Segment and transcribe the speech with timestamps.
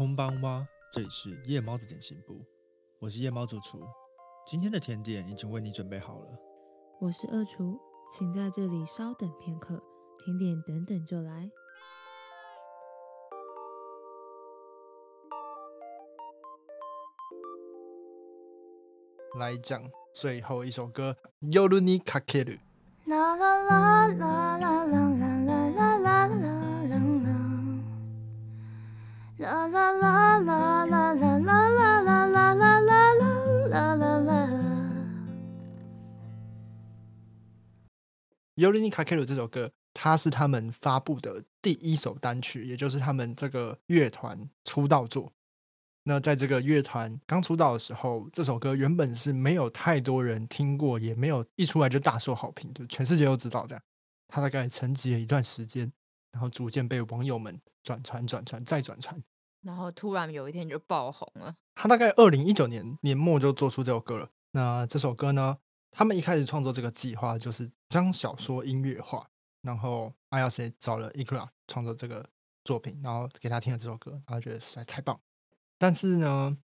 [0.00, 2.42] 空邦哇，这里是夜猫的点心部，
[3.00, 3.82] 我是夜猫主厨，
[4.46, 6.38] 今天的甜点已经为你准备好了。
[7.02, 7.78] 我是二厨，
[8.10, 9.82] 请在这里稍等片刻，
[10.24, 11.50] 甜点等等就来。
[19.38, 19.82] 来讲
[20.14, 21.14] 最后一首歌，
[21.52, 22.52] 《尤鲁尼卡克鲁》。
[29.80, 32.84] 啦啦啦啦啦啦啦啦啦啦啦
[33.68, 34.46] 啦啦啦。
[38.62, 45.32] 《尤里尼卡 K 鲁》这首歌，它是他们发布的第一首单曲，也就是他们这个乐团出道作。
[46.02, 53.82] 那在这个乐团刚出道的时候，这首歌原本是没有太多人听过，也没有一出来就大受好评，就全世界都知道这样。
[54.28, 55.90] 它大概沉寂了一段时间，
[56.32, 59.22] 然后逐渐被网友们转传、转传再转传。
[59.62, 61.54] 然后突然有一天就爆红了。
[61.74, 64.28] 他大概二零一九年年末就做出这首歌了。
[64.52, 65.58] 那这首歌呢，
[65.90, 69.26] 他们一开始创作这个计划就是将小说音乐化，
[69.62, 72.28] 然后 I R C 找了 Ikra 创作这个
[72.64, 75.18] 作品，然后给他听了这首歌，然后觉得实在太棒。
[75.78, 76.58] 但是呢，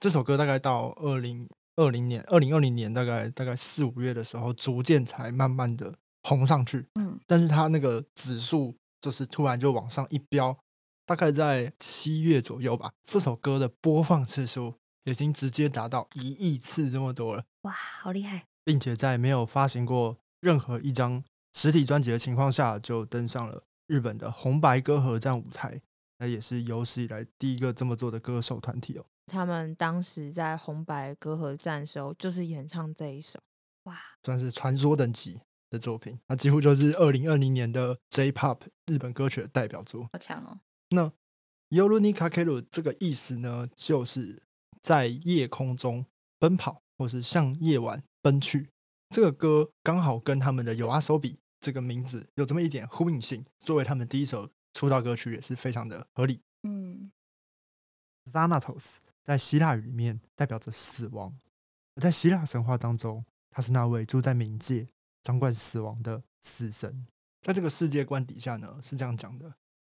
[0.00, 6.86] 这首歌大概到二零二零年、二零二零年大概大概四五月的时候，逐渐才慢慢的红上去。
[6.94, 10.56] 嗯，但是他那个指数就是突然就往上一飙，
[11.06, 14.74] 大概在七月左右吧，这首歌的播放次数
[15.04, 18.46] 已经直接达到一亿次这么多了，哇，好厉害！
[18.64, 25.78] 并且在没有发行过任何一张实体专辑的情况下，就登上了日本的红白歌合战舞台，
[26.18, 29.04] 那也是有史以来第一个这么做的歌手团体哦。
[29.26, 33.38] 他们当时在红白歌合战的时候，就是演唱这一首。
[33.84, 40.08] 哇，算是传说等级的作品，那几乎就是二零二零年的 J-Pop 日本歌曲的代表作。
[40.12, 40.60] 好强哦！
[40.94, 41.12] 那
[41.70, 44.40] Yoruni Kakeru 这个意思呢，就是
[44.80, 46.06] 在夜空中
[46.38, 48.70] 奔跑，或是向夜晚奔去。
[49.10, 56.40] 这个歌刚好跟他们的有阿手比这个名字有这么一点呼应性，作为他们第一首出道歌曲也是非常的合理。
[56.62, 57.10] 嗯
[58.32, 61.36] ，Thanatos 在希腊语里面代表着死亡，
[61.94, 64.88] 而在希腊神话当中，他是那位住在冥界、
[65.22, 67.06] 掌管死亡的死神。
[67.40, 69.54] 在这个世界观底下呢，是这样讲的：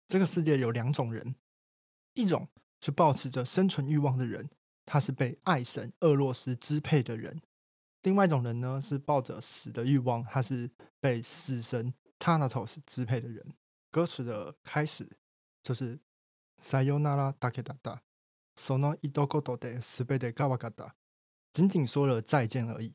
[0.08, 1.36] 这个世界有两种人，
[2.14, 2.50] 一种
[2.82, 4.50] 是抱持着生存欲望的人，
[4.86, 7.38] 他是被爱神厄洛斯支配的人；
[8.02, 10.70] 另外一种人呢，是抱着死的欲望，他是
[11.00, 13.56] 被死神 Thanatos 支配的人。
[13.90, 15.10] 歌词的开始
[15.64, 16.00] 就是“
[16.62, 18.02] さよならだけだった”。
[18.56, 20.92] その一言で全てがわかった，
[21.54, 22.94] 仅仅说了再见而已。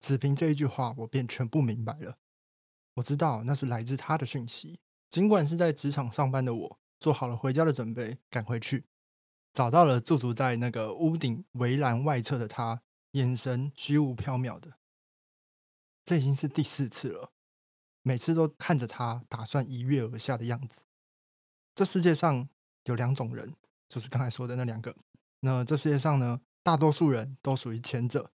[0.00, 2.16] 只凭这一句话，我便全部明白了。
[2.94, 4.80] 我知道那是来自他的讯息。
[5.09, 8.85] 尽管是在职场上班的我，做好了回家的准备，赶回去，
[9.53, 14.73] 找到了驻足在那个屋顶围栏外侧的他，眼神虚无缥缈的。
[16.03, 17.31] 这已经是第四次了，
[18.01, 20.81] 每次都看着他打算一跃而下的样子。
[21.73, 22.49] 这世界上
[22.85, 23.55] 有两种人。
[23.87, 24.95] 就是刚才说的那两个。
[25.41, 28.31] 那这世界上呢，大多数人都属于前者，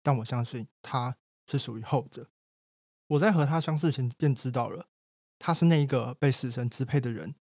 [0.00, 2.30] 但我相信他是属于后者。
[3.08, 4.86] 我在和他相识前便知道了，
[5.44, 7.34] 他是那一个被死神支配的人。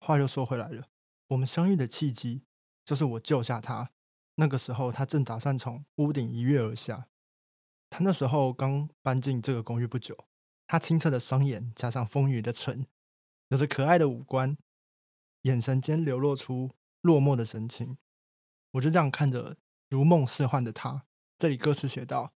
[0.00, 0.88] 话又说回来了，
[1.28, 2.42] 我们相遇的契机
[2.84, 3.92] 就是我救下他。
[4.34, 7.06] 那个时候，他正打算从屋顶一跃而下。
[7.88, 10.26] 他那时候刚搬进这个公寓不久，
[10.66, 12.84] 他清澈的双眼加上丰腴的唇，
[13.50, 14.58] 有着可爱的五官，
[15.42, 16.72] 眼神间流露出。
[17.00, 17.96] 落寞的神情，
[18.72, 19.56] 我就这样看着
[19.88, 21.06] 如梦似幻的他。
[21.38, 22.32] 这里歌词写道：“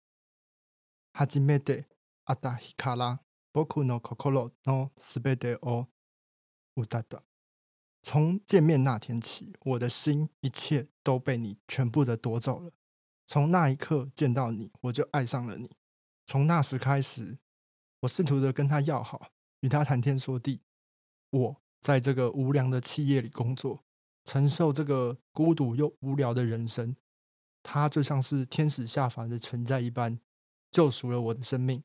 [1.13, 1.85] 哈基梅德
[2.25, 3.21] 阿达希卡拉
[3.51, 5.87] 波库诺可可罗诺斯贝德欧
[6.75, 7.23] 乌达达。”
[8.01, 12.71] 从见面那天起，我的心一切都被你全部的夺走了。
[13.27, 15.69] 从那一刻见到你，我就爱上了你。
[16.25, 17.37] 从那时开始，
[18.01, 20.61] 我试图的跟他要好，与他谈天说地。
[21.29, 23.83] 我在这个无良的企业里工作。
[24.25, 26.95] 承受这个孤独又无聊的人生，
[27.63, 30.19] 他就像是天使下凡的存在一般，
[30.69, 31.83] 救赎了我的生命。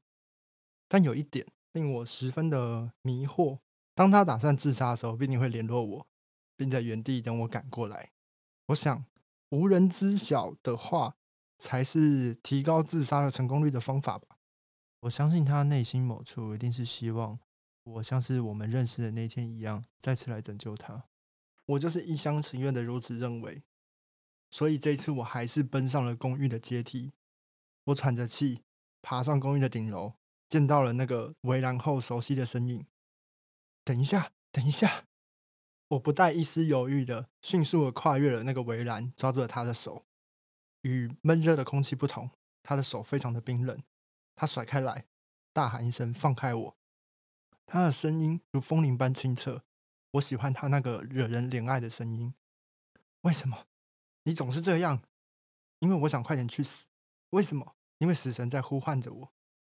[0.94, 3.58] 但有一点令我十分的迷惑：
[3.96, 6.06] 当他打算自杀的时候，必定会联络我，
[6.56, 8.12] 并在原地等我赶过来。
[8.66, 9.04] 我想，
[9.48, 11.16] 无人知晓的话，
[11.58, 14.38] 才是提高自杀的成功率的方法吧。
[15.00, 17.40] 我相信他内心某处一定是希望
[17.82, 21.06] 我像是我们认识的那天一样，再次来拯救他。
[21.66, 23.64] 我就是一厢情愿的如此认为，
[24.52, 27.14] 所以这一次我还是奔上了公寓的阶梯。
[27.86, 28.62] 我喘着气
[29.02, 30.12] 爬上公寓的顶楼，
[30.54, 32.86] 见到了那个围栏后熟悉的身影。
[33.82, 35.06] 等一下，等一下！
[35.88, 40.06] 我不带一丝犹豫的，迅速的跨越了那个围栏，抓住了他的手。
[40.82, 42.30] 与闷热的空气不同，
[42.62, 43.76] 他的手非常的冰冷。
[44.36, 45.06] 他甩开来，
[45.52, 46.76] 大喊一声：“放开我！”
[47.66, 49.64] 他的声音如风铃般清澈。
[50.12, 52.32] 我喜欢他那个惹人怜爱的声音。
[53.22, 53.66] 为什么？
[54.22, 55.02] 你总是这样？
[55.80, 56.86] 因为我想快点去死。
[57.30, 57.74] 为什么？
[57.98, 59.32] 因为死神在呼唤着我。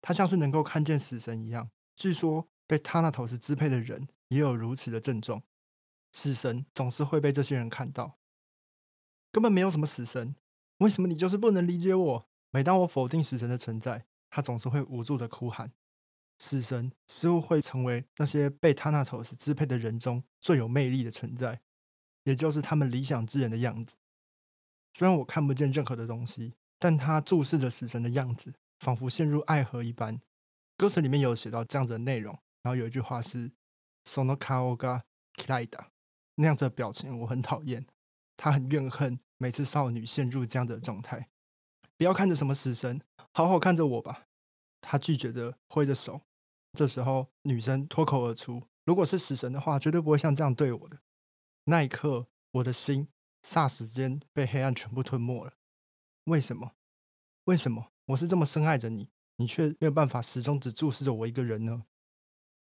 [0.06, 1.70] 他像是能够看见死神一样。
[1.96, 5.42] 据说被他那头是支配的人也有如此的症状。
[6.12, 8.18] 死神总是会被这些人看到。
[9.32, 10.36] 根本没有什么死神。
[10.78, 12.28] 为什么你就是不能理解我？
[12.50, 15.72] 每当我否定死神的存在，他总是会无助的哭喊。
[16.36, 21.62] 死神似乎会成为那些被他那头是支配的人中最有魅力的存在，
[22.24, 23.96] 也就是他们理想之人的样子。
[24.92, 28.52] 虽然我看不见任何的东西，但他注视着死神的样子，
[28.84, 30.20] 仿佛陷入爱河一般。
[30.76, 33.50] 歌词里面有写到这样子的内容，然后有一句话是
[34.04, 35.04] “sono kaoga
[35.36, 35.86] kida”，
[36.34, 37.86] 那样子的表情我很讨厌。
[38.36, 41.30] 他很怨恨每次少女陷入这样的状态。
[41.96, 43.00] 不要看着什么死神，
[43.32, 44.26] 好好看着我吧。
[44.82, 46.20] 他拒绝的挥着手。
[46.72, 50.98] 这时候，女生脱口而出：“如果是死神的话，绝对不会像这样对我的。”
[51.64, 53.08] 那一刻，我的心
[53.42, 55.54] 霎时间被黑暗全部吞没了。
[56.24, 56.72] 为什么？
[57.44, 61.86] 为什么我是这么深爱着你，你却没有办法始终只注视着我一个人呢？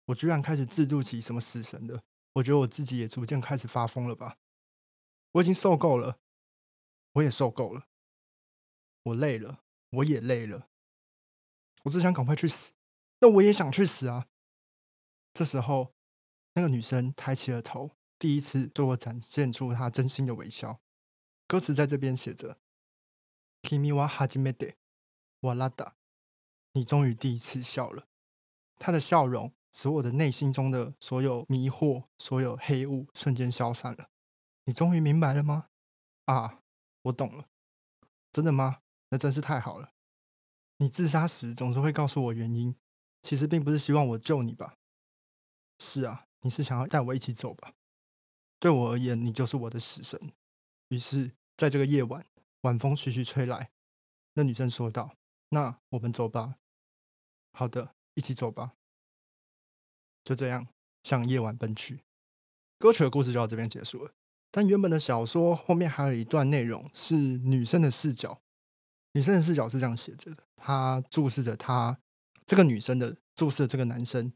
[0.07, 2.03] 我居然开始自度起什么死神了。
[2.35, 4.39] 我觉得我自己也逐渐开始发疯了吧。
[5.33, 6.21] 我已经受够了，
[7.13, 7.89] 我也受够了。
[9.03, 10.69] 我累了，我也累了。
[11.85, 12.73] 我只想赶快去死。
[13.21, 14.27] 那我也想去死啊！
[15.33, 15.95] 这时候，
[16.55, 20.81] 那个女生抬起了头，第一次对我展现出她真心的微笑。
[21.47, 22.59] 歌词在这边写着
[23.63, 24.75] ：“Kimi wa hajimete
[25.47, 25.97] 瓦拉达。”
[26.75, 28.07] 你终于第一次笑了。
[28.79, 34.11] 她的笑容使我的内心中的所有迷惑、所有黑雾瞬间消散了。
[34.65, 35.69] 你终于明白了吗？
[36.27, 36.61] 啊，
[37.03, 37.49] 我懂了。
[38.31, 38.83] 真的吗？
[39.09, 39.93] 那真是太好了。
[40.79, 42.77] 你自杀时总是会告诉我原因，
[43.23, 44.77] 其实并不是希望我救你吧？
[45.79, 47.73] 是啊，你是想要带我一起走吧？
[48.59, 50.33] 对我而言，你就是我的死神。
[50.89, 52.27] 于是，在这个夜晚，
[52.63, 53.71] 晚风徐徐吹来，
[54.35, 55.17] 那女生说道
[55.51, 56.57] ：“那我们走吧。”
[57.53, 58.73] 好的，一起走吧。
[60.25, 60.67] 就这样，
[61.03, 62.03] 向夜晚奔去。
[62.79, 64.13] 歌曲的故事就到这边结束了。
[64.51, 68.41] 但原本的小说后面还有一段内容是女生的视角，
[69.13, 71.99] 女生的视角是这样写着的：她注视着她
[72.45, 74.33] 这个女生的注视着这个男生，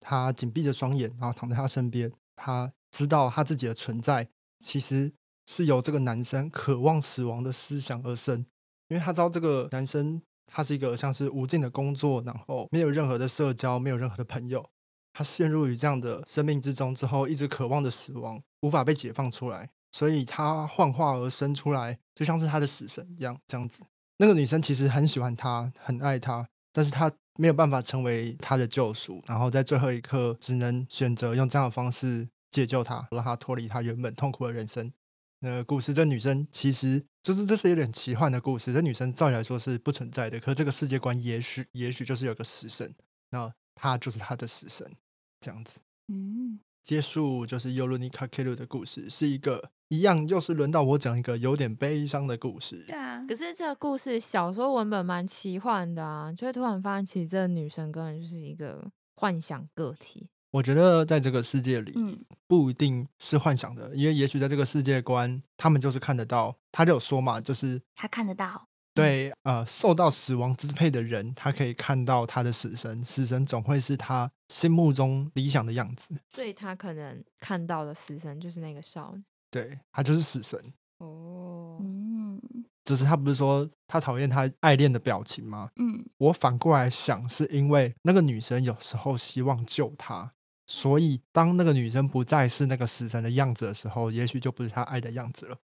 [0.00, 2.12] 她紧闭着双眼，然后躺在他身边。
[2.34, 4.28] 她知道她自己的存在
[4.58, 5.12] 其实
[5.46, 8.46] 是由这个男生渴望死亡的思想而生，
[8.88, 14.68] 因为她知道这个男生他是一个像是无尽的工作，然后没有任何的社交，没有任何的朋友。
[15.12, 23.36] 他陷入于这样的生命之中之后，一直渴望着死亡，无法被解放出来，所以他幻化而生出来，就像是他的死神一样。
[23.46, 23.82] 这样子，
[24.18, 34.92] 那个女生其实很喜欢他，很爱他，但是他没有办法成为他的救赎，然后在最后一刻，只能选择用这样的方式解救他，让他脱离他原本痛苦的人生。
[35.40, 38.72] 那故事，这女生其实就是这是有点奇幻的故事。
[38.72, 42.90] 这女生照理来说是不存在的，可这个世界观也许也许就是有个死神，
[43.32, 44.90] 那她就是她的死神。
[45.38, 45.78] 这样子，
[46.10, 52.82] 嗯，结束就是尤伦尼卡 K 鲁的故事，是一个一样，又是轮到我讲一个有点悲伤的故事。
[52.86, 60.30] 对啊，可是这个故事小说文本蛮奇幻的啊，就会突然发现，其实这个女生根本就是一个幻想个体。
[60.50, 66.56] 我觉得在这个世界里，嗯不一定是幻想的，因为也许在这个世界观，他们就是看得到。
[66.72, 76.14] 他就有说嘛，就是他看得到，对呃，受到死亡支配的人，他可以看到他的死神，死神总会是他心目中理想的样子。
[76.28, 79.22] 所以他可能看到的死神就是那个少女。
[79.50, 80.58] 对他就是死神，
[80.98, 82.40] 哦，嗯
[82.84, 85.68] 就是他不是说他讨厌他爱恋的表情吗？
[85.76, 90.32] 嗯我反过来想，是因为那个女生有时候希望救他，
[90.68, 95.58] 所以当那个女生不再是那个死神的样子的时候，也许就不是他爱的样子了。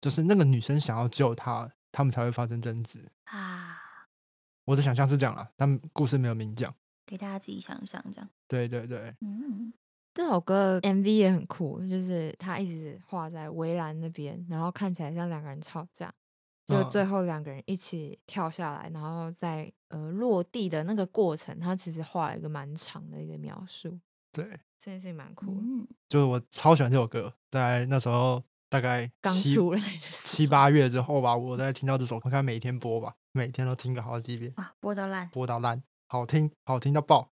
[0.00, 3.10] 就是那个女生想要救他，他们才会发生争执。
[3.24, 3.76] 啊，
[4.66, 6.72] 我的想象是这样啦，但故事没有明讲。
[7.06, 9.72] 给大家自己想象这样，对对对，嗯
[10.12, 16.12] 这首歌 MV 也很酷，就是他一直画在围栏那边，然后看起来像两个人吵架，
[16.66, 23.98] 就嗯最后两个人一起跳下来，然后在呃落地的那个过程，他其实画了一个蛮长的一个描述，
[24.32, 24.44] 对，
[24.78, 25.52] 这件事情蛮酷的。
[25.60, 37.30] 嗯，就是我超喜欢这首歌，在那时候大概刚七出来七八月之后吧，我在听到这首歌，看每天播吧，每天都听个好几遍，哇，播到烂，播到烂，好听，好听到爆。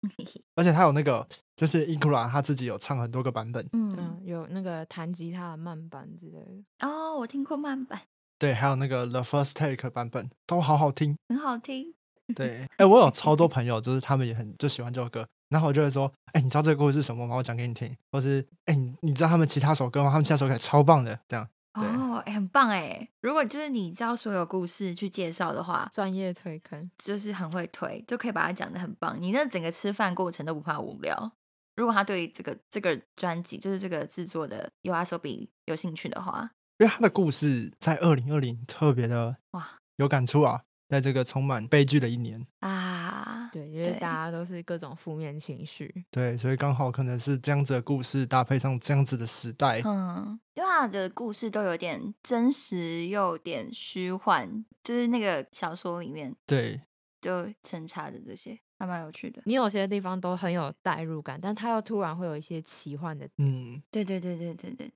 [0.55, 6.39] 而且它有那个就是伊库拉他自己有唱很多个版本，嗯嗯，，有那个弹吉他的慢版之类
[6.79, 6.87] 的。
[6.87, 8.01] 哦，我听过慢版，
[8.37, 11.17] 对，还有那个 The First Take 版本都好好听。
[11.27, 11.93] 很好听。
[12.35, 17.35] 对， 哎、我有超多朋友，就是他们也很就喜欢这首歌，然后我就会说，哎、你知道这个故事是什么吗？
[17.35, 20.09] 我讲给你听，或是哎、你你知道他们其他首歌吗？
[20.09, 21.47] 他们其他首歌也超棒的，这样。
[21.75, 23.07] 哦，哎，很棒哎！
[23.21, 29.15] 如果就是你知道所有故事去介绍的话，专业推坑，就是很会推，就可以把它讲的很棒。
[29.19, 31.31] 你那整个吃饭过程都不怕无聊。
[31.75, 46.05] 如果他对这个这个专辑，就是这个制作的 U S O B 有兴趣的话，因为他的故事在二零二零特别的哇有感触啊，在这个充满悲剧的一年，啊，对，因为大家都是各种负面情绪。
[46.11, 56.79] 对，所以刚好可能是这样子的故事搭配上这样子的时代，嗯，因为他的故事都有点真实又有点虚幻，就是那个小说里面对，
[57.21, 59.41] 就穿插着这些，还蛮有趣的。
[59.45, 63.27] 你有些地方都很有代入感，但它又突然会有一些奇幻的。
[63.37, 64.91] 嗯，对对对对对对，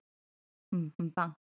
[0.71, 1.35] 嗯，很棒。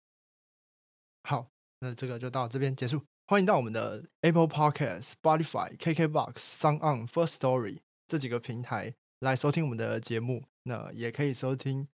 [1.26, 1.48] 好，
[1.84, 3.02] 那这个就到这边结束。
[3.26, 10.44] 欢迎到我们的 Apple Podcast、Spotify、KKBox、s o n On、First Story 这几个平台来收听我们的节目。
[10.62, 11.84] 那也可以收听《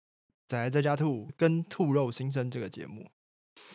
[0.46, 3.10] 仔仔在家兔》跟《兔肉新生》这个节目。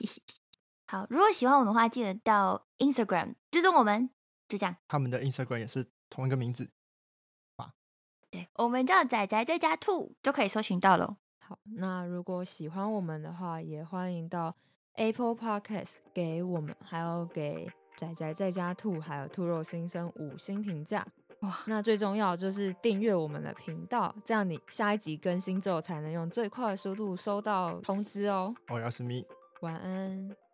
[0.88, 4.10] 好，如果喜欢我们的话，记得到 Instagram 追踪我们，
[4.48, 4.78] 就这样。
[4.88, 6.70] 他们的 Instagram 也是同一个名字。
[8.32, 11.18] 对，我们叫仔仔在家兔，就可以搜寻到喽。
[11.40, 14.56] 好，那如果喜欢我们的话，也欢迎到
[14.96, 21.06] Apple Podcast 给我们，还有给仔仔在家兔，还有兔肉新生五星评价。
[21.42, 28.56] 哇，那最重要就是订阅我们的频道，这样你下一集更新之后才能用最快的速度收到通知哦。
[28.70, 29.26] 我要是咪。
[29.62, 30.45] 晚安。